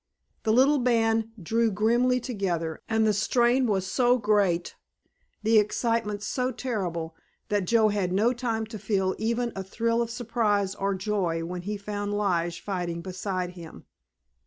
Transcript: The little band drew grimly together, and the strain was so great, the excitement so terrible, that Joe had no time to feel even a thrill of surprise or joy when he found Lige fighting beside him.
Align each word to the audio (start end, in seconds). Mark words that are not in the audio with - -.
The 0.41 0.51
little 0.51 0.79
band 0.79 1.29
drew 1.43 1.69
grimly 1.69 2.19
together, 2.19 2.81
and 2.89 3.05
the 3.05 3.13
strain 3.13 3.67
was 3.67 3.85
so 3.85 4.17
great, 4.17 4.73
the 5.43 5.59
excitement 5.59 6.23
so 6.23 6.51
terrible, 6.51 7.15
that 7.49 7.65
Joe 7.65 7.89
had 7.89 8.11
no 8.11 8.33
time 8.33 8.65
to 8.73 8.79
feel 8.79 9.13
even 9.19 9.51
a 9.55 9.63
thrill 9.63 10.01
of 10.01 10.09
surprise 10.09 10.73
or 10.73 10.95
joy 10.95 11.45
when 11.45 11.61
he 11.61 11.77
found 11.77 12.17
Lige 12.17 12.61
fighting 12.61 13.01
beside 13.03 13.51
him. 13.51 13.85